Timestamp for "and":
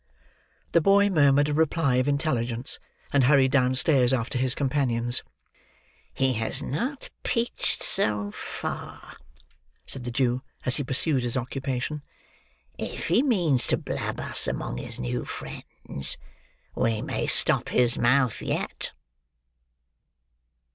3.13-3.25